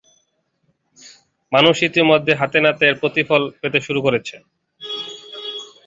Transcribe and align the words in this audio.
মানুষ 1.51 1.75
ইতিমধ্যে 1.89 2.33
হাতে 2.41 2.59
নাতে 2.65 2.83
এর 2.89 2.95
প্রতিফল 3.01 3.41
পেতে 3.59 3.79
শুরু 3.87 3.99
করেছে। 4.05 4.35